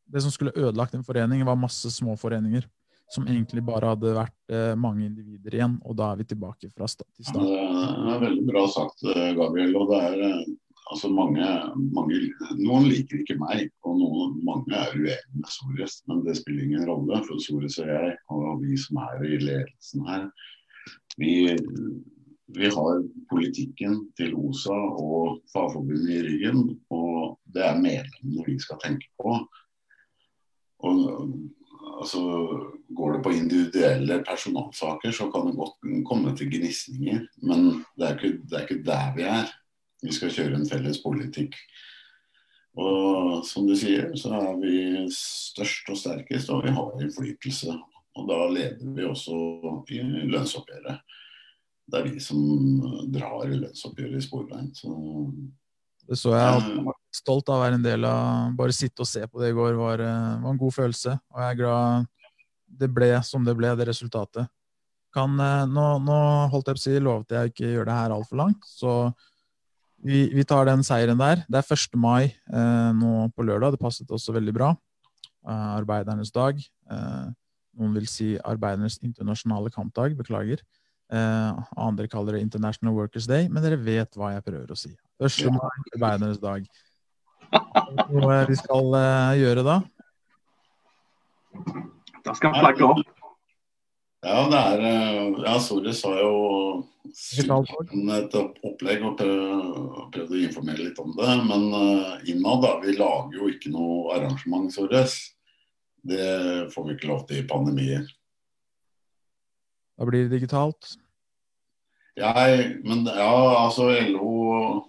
Det 0.05 0.21
som 0.21 0.31
skulle 0.31 0.53
ødelagt 0.55 0.93
en 0.95 1.03
forening, 1.03 1.43
var 1.45 1.57
masse 1.57 1.89
små 1.91 2.15
foreninger 2.19 2.67
som 3.11 3.27
egentlig 3.29 3.61
bare 3.65 3.91
hadde 3.93 4.13
vært 4.15 4.53
eh, 4.53 4.73
mange 4.79 5.05
individer 5.05 5.57
igjen, 5.57 5.77
og 5.85 5.97
da 5.97 6.11
er 6.11 6.21
vi 6.21 6.27
tilbake 6.29 6.69
fra 6.73 6.87
sta 6.89 7.05
til 7.13 7.27
start. 7.27 7.49
Ja, 7.49 7.89
det 8.01 8.13
er 8.15 8.23
veldig 8.23 8.45
bra 8.49 8.63
sagt, 8.71 9.03
eh, 9.11 9.31
Gabriel. 9.37 9.75
og 9.77 9.91
det 9.91 9.99
er 10.07 10.23
altså 10.91 11.09
mange, 11.13 11.45
mange, 11.93 12.21
Noen 12.59 12.89
liker 12.89 13.21
ikke 13.21 13.37
meg, 13.41 13.69
og 13.85 13.99
noen, 14.01 14.35
mange 14.45 14.73
er 14.73 14.93
uenige 14.95 15.37
med 15.37 15.53
Sores. 15.53 15.99
Men 16.09 16.25
det 16.25 16.37
spiller 16.39 16.65
ingen 16.65 16.85
rolle, 16.89 17.21
for 17.27 17.41
Sores 17.41 17.77
og 17.83 17.89
jeg, 17.93 18.17
og 18.33 18.61
vi 18.63 18.77
som 18.81 19.01
er 19.05 19.25
i 19.25 19.39
ledelsen 19.43 20.09
her, 20.09 20.27
vi, 21.21 21.33
vi 22.47 22.69
har 22.69 23.03
politikken 23.29 23.97
til 24.17 24.35
OSA 24.37 24.77
og 25.01 25.39
Fagforbundet 25.53 26.13
i 26.13 26.23
ryggen. 26.27 26.61
Og 26.93 27.39
det 27.53 27.63
er 27.65 27.81
medlemmene 27.81 28.45
vi 28.45 28.57
skal 28.61 28.79
tenke 28.83 29.09
på. 29.21 29.39
Og 30.85 30.99
altså, 32.01 32.21
Går 32.95 33.15
det 33.15 33.23
på 33.23 33.31
individuelle 33.33 34.19
personalsaker, 34.23 35.11
så 35.11 35.25
kan 35.33 35.47
det 35.47 35.57
godt 35.57 36.05
komme 36.05 36.35
til 36.37 36.51
gnisninger. 36.53 37.25
Men 37.41 37.81
det 37.97 38.07
er 38.07 38.13
ikke, 38.15 38.37
det 38.45 38.57
er 38.59 38.67
ikke 38.67 38.85
der 38.85 39.15
vi 39.17 39.25
er. 39.25 39.49
Vi 40.05 40.13
skal 40.13 40.31
kjøre 40.31 40.59
en 40.59 40.69
felles 40.69 41.01
politikk. 41.01 41.57
Og 42.77 43.41
som 43.47 43.65
du 43.67 43.73
sier, 43.79 44.11
så 44.19 44.35
er 44.37 44.55
vi 44.61 44.77
størst 45.15 45.89
og 45.89 45.97
sterkest, 45.97 46.51
og 46.53 46.65
vi 46.67 46.73
har 46.77 47.01
innflytelse. 47.01 47.73
Og 48.15 48.29
da 48.29 48.39
leder 48.53 48.95
vi 48.95 49.07
også 49.09 49.35
i 49.89 50.01
lønnsoppgjøret. 50.29 51.01
Det 51.85 51.99
er 51.99 52.07
vi 52.09 52.23
som 52.23 52.39
drar 53.13 53.45
lønnsoppgjøret 53.51 54.17
i 54.17 54.25
Sporveien. 54.25 54.71
Så 54.73 54.91
det 56.05 56.17
så 56.21 56.33
jeg. 56.35 56.65
jeg 56.69 56.83
var 56.85 56.97
stolt 57.13 57.49
av 57.49 57.59
å 57.59 57.63
være 57.63 57.77
en 57.79 57.85
del 57.85 58.05
av 58.05 58.51
Bare 58.57 58.73
sitte 58.75 59.01
og 59.01 59.09
se 59.09 59.23
på 59.25 59.41
det 59.41 59.49
i 59.49 59.55
går 59.57 59.77
var, 59.77 60.01
eh, 60.03 60.41
var 60.43 60.51
en 60.51 60.61
god 60.61 60.73
følelse. 60.73 61.15
Og 61.33 61.41
jeg 61.41 61.53
er 61.53 61.61
glad 61.61 62.11
det 62.81 62.89
ble 62.91 63.09
som 63.23 63.45
det 63.45 63.55
ble, 63.57 63.71
det 63.77 63.87
resultatet. 63.89 64.49
Kan, 65.15 65.39
eh, 65.39 65.63
nå, 65.71 65.85
nå 66.03 66.19
holdt 66.51 66.69
jeg 66.69 66.77
på 66.77 66.81
å 66.81 66.85
si, 66.85 66.99
lovet 66.99 67.37
jeg 67.37 67.53
ikke 67.53 67.71
gjøre 67.71 67.89
det 67.89 67.99
her 68.01 68.15
altfor 68.17 68.41
langt. 68.41 68.67
Så 68.67 68.95
vi, 70.05 70.25
vi, 70.33 70.43
tar 70.45 70.67
den 70.69 70.83
seieren 70.85 71.21
der. 71.21 71.45
Det 71.49 71.61
er 71.61 71.77
1. 71.77 71.97
mai 71.97 72.25
eh, 72.27 72.91
nå 72.97 73.29
på 73.33 73.45
lørdag. 73.47 73.73
Det 73.75 73.81
passet 73.81 74.11
også 74.11 74.35
veldig 74.35 74.53
bra. 74.53 74.73
Eh, 75.45 75.69
arbeidernes 75.79 76.33
dag. 76.35 76.59
Eh, 76.91 77.27
noen 77.79 77.95
vil 77.97 78.09
si 78.09 78.33
arbeidernes 78.43 78.99
internasjonale 79.01 79.71
kampdag. 79.73 80.17
Beklager. 80.19 80.61
Eh, 81.13 81.63
andre 81.77 82.07
kaller 82.09 82.37
det 82.37 82.41
International 82.41 82.95
Workers 82.95 83.27
Day, 83.29 83.49
men 83.49 83.63
dere 83.63 83.77
vet 83.77 84.17
hva 84.17 84.33
jeg 84.33 84.45
prøver 84.45 84.73
å 84.73 84.79
si. 84.79 84.95
Første 85.21 85.51
mai, 85.53 85.75
arbeidernes 85.93 86.41
dag. 86.41 86.65
Hva 87.51 88.39
vi 88.49 88.57
skal 88.57 88.97
eh, 88.99 89.35
gjøre 89.43 89.65
da? 89.65 89.77
Da 92.25 92.33
skal 92.33 92.55
vi 92.55 92.63
flagge 92.63 92.89
opp. 92.89 93.03
Ja, 94.25 94.39
det 94.49 94.59
er 94.73 94.83
eh, 94.89 95.39
Ja, 95.45 95.55
Soris 95.61 96.01
har 96.07 96.17
jo 96.23 96.33
et 97.05 98.33
opplegg 98.65 99.05
og 99.05 99.19
prøvd 99.21 100.33
å 100.33 100.41
informere 100.41 100.87
litt 100.87 100.99
om 100.99 101.13
det. 101.13 101.35
Men 101.45 101.67
uh, 101.69 102.15
innad, 102.25 102.63
da. 102.65 102.71
Vi 102.81 102.95
lager 102.97 103.37
jo 103.37 103.49
ikke 103.51 103.69
noe 103.71 104.15
arrangement, 104.17 104.73
Soris. 104.73 105.19
Det 106.05 106.71
får 106.73 106.87
vi 106.87 106.95
ikke 106.97 107.11
lov 107.11 107.27
til 107.29 107.43
i 107.43 107.47
pandemier. 107.47 108.09
Da 109.95 110.05
blir 110.05 110.25
det 110.25 110.35
digitalt? 110.35 110.95
Ja, 112.15 112.33
men 112.83 113.05
ja, 113.05 113.65
altså 113.65 113.89
LO, 114.07 114.85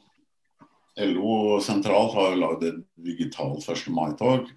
LO 1.00 1.58
sentralt 1.62 2.14
har 2.14 2.32
jo 2.32 2.42
lagd 2.42 2.66
et 2.68 2.78
digitalt 3.06 3.66
1. 3.66 3.88
mai-tog. 3.94 4.50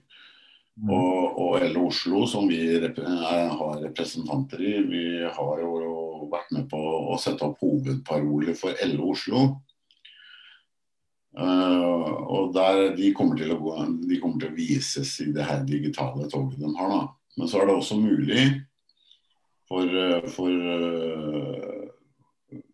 Mm. 0.80 0.92
Og, 0.96 1.40
og 1.42 1.66
LO 1.74 1.88
Oslo, 1.90 2.24
som 2.30 2.48
vi 2.48 2.62
rep 2.80 3.02
har 3.02 3.82
representanter 3.84 4.62
i, 4.64 4.76
vi 4.86 5.06
har 5.26 5.64
jo 5.64 5.74
vært 6.30 6.54
med 6.56 6.70
på 6.72 6.80
å 7.14 7.18
sette 7.20 7.46
opp 7.48 7.60
hovedparoler 7.64 8.56
for 8.58 8.78
LO 8.94 9.10
Oslo. 9.16 9.48
Uh, 11.40 12.10
og 12.30 12.54
der, 12.56 12.96
de, 12.98 13.12
kommer 13.16 13.38
til 13.38 13.54
å 13.54 13.60
gå, 13.62 13.76
de 14.10 14.18
kommer 14.22 14.42
til 14.42 14.54
å 14.54 14.58
vises 14.58 15.12
i 15.26 15.30
det 15.34 15.46
her 15.46 15.62
digitale 15.68 16.30
toget 16.32 16.62
de 16.62 16.72
har. 16.78 16.96
da. 16.96 17.04
Men 17.38 17.50
så 17.52 17.62
er 17.62 17.70
det 17.70 17.76
også 17.78 18.00
mulig 18.00 18.48
for, 19.70 19.96
for 20.34 20.50
uh, 20.50 21.88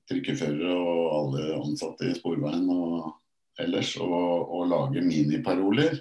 trikkeførere 0.10 0.74
og 0.74 1.06
alle 1.20 1.46
ansatte 1.60 2.10
i 2.10 2.18
Sporveien 2.18 2.68
og 2.72 3.14
ellers 3.62 3.96
å 4.02 4.66
lage 4.70 5.04
miniparoler. 5.04 6.00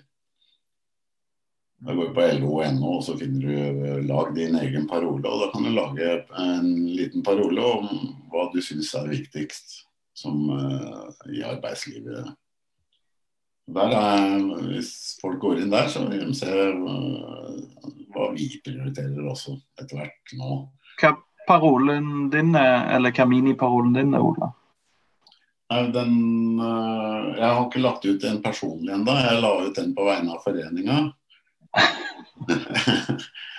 Da 1.85 1.93
går 1.93 2.09
du 2.09 2.15
på 2.17 2.27
lo.no, 2.41 2.93
og 2.97 3.03
så 3.05 3.17
finner 3.21 3.43
du 3.45 3.51
eh, 3.55 4.05
lag 4.09 4.31
din 4.37 4.57
egen 4.57 4.87
parole. 4.89 5.29
Og 5.29 5.43
da 5.43 5.51
kan 5.53 5.67
du 5.67 5.73
lage 5.75 6.13
en 6.41 6.71
liten 6.89 7.25
parole 7.27 7.67
om 7.77 7.91
hva 8.33 8.47
du 8.55 8.61
syns 8.65 8.95
er 8.97 9.11
viktigst 9.11 9.83
som 10.17 10.47
uh, 10.49 11.11
i 11.29 11.43
arbeidslivet. 11.45 12.31
Der 13.75 13.95
er, 13.99 14.45
hvis 14.71 15.19
folk 15.21 15.41
går 15.43 15.61
inn 15.61 15.73
der, 15.73 15.91
så 15.91 16.07
vil 16.07 16.23
de 16.23 16.37
se 16.39 16.49
uh, 16.55 17.91
hva 18.15 18.31
vi 18.33 18.49
prioriterer 18.65 19.29
også 19.29 19.59
etter 19.81 19.99
hvert 19.99 20.35
nå. 20.39 20.61
Hva 21.01 21.15
parolen 21.49 22.31
din 22.33 22.55
er, 22.57 22.95
eller 22.97 23.15
hva 23.15 23.27
miniparolen 23.29 23.97
din 23.97 24.15
er, 24.15 24.25
Ola? 24.25 24.53
Den, 25.95 26.13
uh, 26.61 27.35
jeg 27.35 27.49
har 27.49 27.65
ikke 27.65 27.83
lagt 27.83 28.05
ut 28.07 28.25
en 28.29 28.43
personlig 28.45 28.93
ennå. 28.95 29.13
Jeg 29.19 29.41
la 29.43 29.53
ut 29.65 29.77
den 29.77 29.95
på 29.97 30.07
vegne 30.07 30.37
av 30.37 30.45
foreninga. 30.45 30.99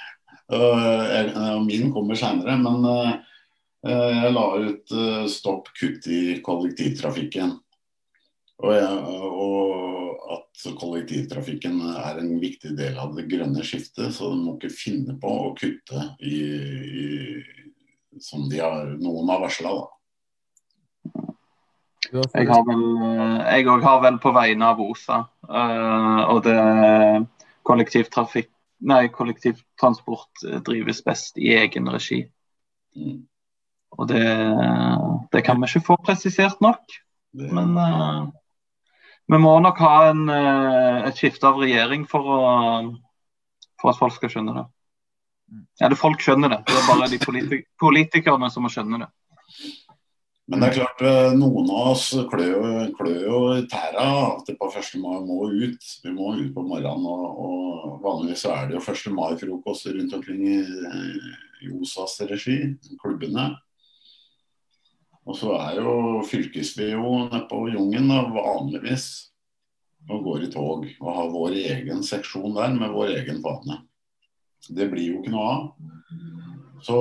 min 1.65 1.93
kommer 1.93 2.15
seinere, 2.15 2.57
men 2.61 2.85
eh, 2.85 3.13
jeg 4.21 4.33
la 4.33 4.45
ut 4.61 4.91
eh, 4.93 5.25
'stopp 5.29 5.67
kutt 5.79 6.07
i 6.07 6.41
kollektivtrafikken'. 6.45 7.55
Og, 8.63 8.71
jeg, 8.71 8.95
og, 8.95 9.31
at 10.33 10.65
kollektivtrafikken 10.79 11.81
er 11.99 12.21
en 12.21 12.31
viktig 12.41 12.73
del 12.77 12.97
av 13.01 13.13
det 13.17 13.27
grønne 13.31 13.63
skiftet. 13.65 14.13
Så 14.15 14.31
de 14.31 14.39
må 14.41 14.55
ikke 14.55 14.73
finne 14.73 15.17
på 15.21 15.31
å 15.47 15.53
kutte 15.57 16.07
i, 16.23 16.39
i 17.03 18.21
som 18.23 18.47
har, 18.51 18.95
noen 19.01 19.29
har 19.29 19.43
varsla. 19.43 19.75
Jeg 22.15 22.47
har 22.47 22.65
vel, 22.67 22.83
jeg 23.49 23.67
òg 23.71 23.83
har 23.83 24.01
vel 24.03 24.19
på 24.23 24.31
vegne 24.35 24.71
av 24.71 24.81
OSA. 24.83 25.23
Uh, 25.49 26.21
og 26.31 26.43
det 26.47 26.59
kollektivtrafikk 27.65 28.51
Nei, 28.85 29.07
kollektivtransport 29.09 30.43
eh, 30.45 30.57
drives 30.67 30.99
best 31.01 31.37
i 31.39 31.53
egen 31.55 31.87
regi. 31.89 32.19
Mm. 32.99 33.21
Og 33.95 34.09
det, 34.11 34.25
det, 35.31 35.41
kan 35.47 35.61
vi 35.63 35.69
ikke 35.69 35.81
få 35.87 35.95
presisert 36.03 36.59
nok. 36.61 36.83
Men 37.39 37.71
uh, 37.79 38.27
vi 39.31 39.39
må 39.41 39.55
nok 39.63 39.81
ha 39.81 39.93
en, 40.11 40.27
uh, 40.29 41.05
et 41.07 41.17
skifte 41.17 41.47
av 41.49 41.59
regjering 41.61 42.05
for, 42.09 42.27
å, 42.29 42.41
for, 43.81 43.91
at 43.91 43.99
folk 44.01 44.15
skal 44.17 44.33
skjønne 44.33 44.57
det. 44.59 44.65
Eller 45.85 45.99
folk 45.99 46.21
skjønner 46.21 46.51
det, 46.51 46.61
det 46.67 46.77
er 46.77 46.87
bare 46.89 47.09
de 47.11 47.19
politik 47.21 47.67
politikerne 47.81 48.49
som 48.53 48.65
må 48.65 48.71
skjønne 48.73 49.03
det. 49.03 49.09
Men 50.45 50.61
det 50.61 50.67
er 50.67 50.75
klart, 50.75 50.99
eh, 51.01 51.31
noen 51.33 51.69
av 51.73 51.87
oss 51.95 52.11
klør, 52.29 53.15
jo 53.25 53.37
i 53.55 53.63
tæra 53.69 54.05
at 54.27 54.43
det 54.45 54.53
på 54.59 54.67
1. 54.69 54.91
mai 55.01 55.17
må 55.25 55.47
ut. 55.49 55.87
Vi 56.03 56.13
må 56.13 56.35
ut 56.37 56.51
på 56.53 56.65
morgenen. 56.65 57.07
Og, 57.09 57.39
og 57.47 57.95
vanligvis 58.03 58.45
er 58.53 58.69
det 58.69 58.77
jo 58.77 58.83
1. 58.83 59.07
mai-frokost 59.17 59.89
rundt 59.95 60.13
omkring 60.13 60.43
i, 60.45 60.59
i 61.65 61.71
OSAs 61.73 62.19
regi, 62.29 62.59
klubbene. 63.01 63.55
Og 65.25 65.37
så 65.39 65.55
er 65.57 65.79
jo 65.81 66.21
fylkesvi 66.29 66.91
jo 66.91 67.25
nede 67.25 67.45
på 67.49 67.63
Jungen 67.73 68.11
vanligvis 68.35 69.07
og 70.09 70.21
går 70.27 70.45
i 70.45 70.51
tog. 70.53 70.85
Og 71.01 71.09
har 71.17 71.33
vår 71.33 71.57
egen 71.63 72.03
seksjon 72.05 72.53
der 72.57 72.75
med 72.77 72.93
vår 72.93 73.15
egen 73.19 73.41
fane. 73.45 73.81
Det 74.69 74.89
blir 74.91 75.11
jo 75.11 75.21
ikke 75.21 75.33
noe 75.33 75.47
av. 75.49 75.65
Så, 76.85 76.97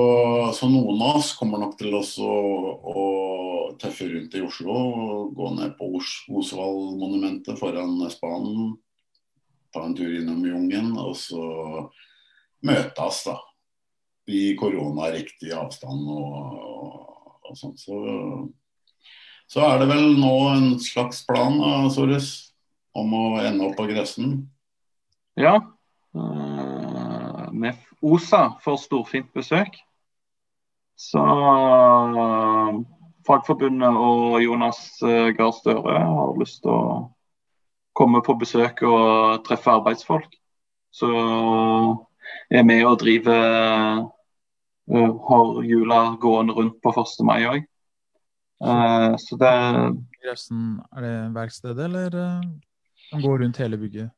så, 0.57 0.67
noen 0.71 1.01
av 1.03 1.19
oss 1.19 1.33
kommer 1.37 1.61
nok 1.61 1.75
til 1.77 1.93
oss 1.93 2.15
å, 2.23 2.33
å 2.89 3.01
tøffe 3.81 4.07
rundt 4.09 4.37
i 4.37 4.41
Oslo. 4.45 4.73
og 4.73 5.35
Gå 5.37 5.51
ned 5.59 5.75
på 5.77 5.91
Os 5.99 6.15
Osvald-monumentet 6.29 7.59
foran 7.59 7.99
Spanen. 8.09 8.73
Ta 9.75 9.83
en 9.85 9.97
tur 9.97 10.09
innom 10.09 10.45
Jungen, 10.47 10.93
og 10.97 11.13
så 11.19 11.43
møtes 12.65 13.25
da. 13.27 13.35
I 14.25 14.55
koronariktig 14.57 15.51
avstand 15.53 16.07
og, 16.09 16.55
og, 16.65 17.14
og 17.49 17.57
sånt. 17.59 17.79
Så, 17.81 17.99
så, 19.47 19.63
er 19.67 19.81
det 19.81 19.89
vel 19.91 20.17
nå 20.19 20.33
en 20.53 20.67
slags 20.83 21.23
plan 21.27 21.57
da, 21.61 21.77
Sores, 21.93 22.31
om 22.95 23.13
å 23.13 23.23
ende 23.43 23.67
opp 23.67 23.77
på 23.79 23.87
Gressen? 23.89 24.37
Ja. 25.39 25.57
Uh, 26.15 27.51
med 27.51 27.75
OSA 28.05 28.55
får 28.63 28.79
storfint 28.85 29.31
besøk. 29.35 29.75
Så 30.95 31.19
uh, 31.19 32.79
Fagforbundet 33.27 33.99
og 33.99 34.39
Jonas 34.43 34.79
uh, 35.03 35.33
Gahr 35.35 35.51
Støre 35.57 35.99
har 35.99 36.39
lyst 36.39 36.61
til 36.63 36.71
å 36.71 36.85
komme 37.95 38.21
på 38.23 38.35
besøk 38.39 38.83
og 38.87 39.43
treffe 39.47 39.75
arbeidsfolk. 39.75 40.31
Så 40.95 41.09
er 42.51 42.63
vi 42.67 42.79
og 42.87 42.99
driver 43.01 44.05
har 44.85 45.63
jula 45.65 45.99
gående 46.21 46.53
rundt 46.53 46.77
på 46.83 46.93
1. 46.93 47.15
mai 47.25 47.39
òg. 47.49 47.63
så 49.19 49.37
det 49.41 49.53
Grefsen, 50.23 50.81
er 50.95 51.01
det 51.01 51.15
verkstedet, 51.35 51.87
eller 51.89 52.13
kan 53.11 53.21
gå 53.21 53.37
rundt 53.37 53.57
hele 53.57 53.77
bygget? 53.77 54.13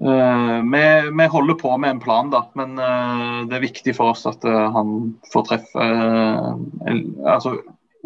Uh, 0.00 0.62
vi, 0.72 1.10
vi, 1.18 1.26
holder 1.26 1.54
på 1.54 1.76
med 1.76 1.90
en 1.90 2.00
plan, 2.00 2.30
da, 2.30 2.44
men 2.54 2.78
uh, 2.78 3.42
det 3.50 3.58
er 3.58 3.64
viktig 3.66 3.94
for 3.96 4.14
oss 4.14 4.22
at 4.30 4.44
uh, 4.46 4.70
han 4.72 4.92
får 5.32 5.48
treffe 5.48 5.88
altså, 7.26 7.56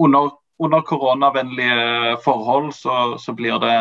under, 0.00 0.33
under 0.59 0.81
koronavennlige 0.88 2.16
forhold 2.24 2.72
så, 2.74 3.18
så 3.20 3.37
blir 3.37 3.61
det 3.62 3.77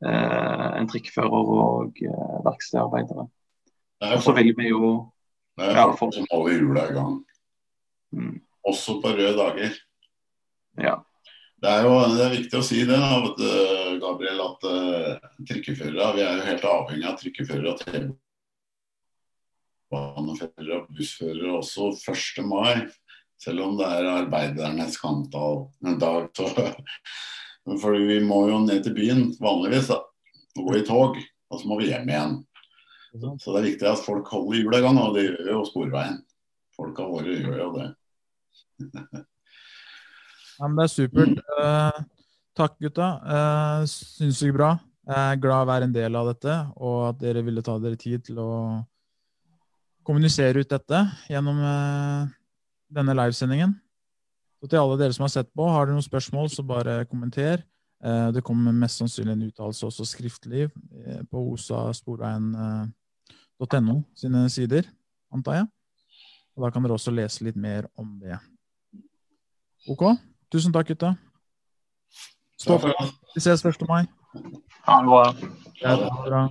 en 0.00 0.86
trikkfører 0.88 1.50
og 1.60 1.98
verkstedarbeidere. 2.46 3.26
Og 4.08 4.22
så 4.24 4.32
vil 4.32 4.54
vi 4.56 4.70
jo 4.70 4.94
Det 5.58 5.66
er 5.66 5.96
folk 5.98 6.14
ja, 6.14 6.20
som 6.20 6.26
holder 6.30 6.52
hjula 6.56 6.82
i 6.88 6.94
gang. 6.96 7.14
Mm. 8.16 8.36
Også 8.70 9.00
på 9.02 9.08
røde 9.16 9.36
dager. 9.38 9.70
Ja. 10.80 10.94
Det 11.60 11.68
er 11.68 11.80
jo 11.84 11.92
det 12.14 12.22
er 12.24 12.30
viktig 12.32 12.56
å 12.56 12.64
si 12.64 12.78
det, 12.88 12.96
da, 12.96 13.20
Gabriel, 14.00 14.40
at 14.46 14.60
uh, 14.64 15.18
trikkeførere 15.48 16.14
Vi 16.16 16.22
er 16.24 16.32
jo 16.38 16.46
helt 16.46 16.64
avhengig 16.70 17.06
av 17.10 17.18
trikkeførere 17.20 17.70
og 17.74 17.78
T-baneførere 19.90 20.74
og 20.78 20.86
bussførere 20.96 21.50
også 21.58 21.82
1. 21.98 22.44
mai. 22.48 22.76
Selv 23.40 23.58
om 23.64 23.72
det 23.76 23.86
er 23.88 24.04
arbeidernes 24.12 24.96
kampdag. 25.00 25.52
Så, 26.36 26.44
for 27.80 27.90
vi 27.96 28.18
må 28.24 28.38
jo 28.50 28.56
ned 28.64 28.80
til 28.84 28.94
byen 28.96 29.22
vanligvis 29.40 29.88
da, 29.92 29.98
og 30.56 30.62
gå 30.66 30.72
i 30.80 30.86
tog. 30.88 31.12
Og 31.50 31.56
så 31.60 31.64
må 31.68 31.74
vi 31.80 31.90
hjem 31.90 32.08
igjen. 32.08 32.34
Så 33.10 33.50
det 33.54 33.58
er 33.58 33.66
viktig 33.72 33.88
at 33.90 34.02
folk 34.04 34.28
holder 34.30 34.60
hjula 34.60 34.78
i 34.78 34.84
gang, 34.84 34.98
og 35.02 35.16
det 35.16 35.24
gjør 35.26 35.48
jo 35.50 35.64
Sporveien. 35.66 36.20
Folka 36.76 37.06
våre 37.10 37.34
gjør 37.34 37.58
jo 37.58 37.70
det. 37.74 37.88
Ja, 40.60 40.68
men 40.68 40.76
det 40.78 40.84
er 40.84 40.92
supert. 40.92 41.40
Uh, 41.56 41.98
takk, 42.58 42.76
gutta. 42.84 43.08
Uh, 43.24 43.88
Sinnssykt 43.88 44.54
bra. 44.56 44.74
Jeg 45.10 45.34
er 45.34 45.40
glad 45.42 45.64
å 45.64 45.70
være 45.72 45.88
en 45.88 45.94
del 45.96 46.18
av 46.20 46.28
dette, 46.30 46.54
og 46.78 46.98
at 47.08 47.18
dere 47.22 47.42
ville 47.42 47.64
ta 47.66 47.78
dere 47.82 47.98
tid 47.98 48.22
til 48.28 48.38
å 48.38 48.50
kommunisere 50.06 50.62
ut 50.62 50.70
dette 50.70 51.00
gjennom 51.32 51.58
uh, 51.64 52.30
denne 52.94 53.16
livesendingen. 53.18 53.74
Så 54.60 54.68
til 54.68 54.82
alle 54.82 55.00
dere 55.00 55.16
som 55.16 55.26
har 55.26 55.34
sett 55.34 55.50
på, 55.56 55.66
har 55.66 55.88
dere 55.88 55.96
noen 55.98 56.06
spørsmål, 56.06 56.52
så 56.52 56.62
bare 56.66 57.02
kommenter. 57.10 57.64
Uh, 58.04 58.30
det 58.36 58.44
kommer 58.46 58.76
mest 58.76 59.02
sannsynlig 59.02 59.34
en 59.34 59.48
uttalelse 59.50 59.88
også 59.88 60.06
skriftlig 60.12 60.70
på 61.32 61.42
osasporveien.no 63.60 64.04
sine 64.14 64.48
sider, 64.50 64.82
antar 65.32 65.54
jeg. 65.54 65.66
Og 66.56 66.64
Da 66.64 66.70
kan 66.70 66.82
dere 66.82 66.92
også 66.96 67.12
lese 67.12 67.44
litt 67.44 67.56
mer 67.56 67.86
om 67.96 68.18
det. 68.20 68.38
Ok? 69.88 70.16
Tusen 70.52 70.72
takk, 70.72 70.88
gutta. 70.88 71.14
Stå 72.58 72.78
Stopp. 72.78 73.14
Vi 73.34 73.40
ses 73.40 73.64
1. 73.64 73.86
mai. 73.88 74.06
Ha 74.86 75.00
det 75.00 75.08
bra. 76.26 76.48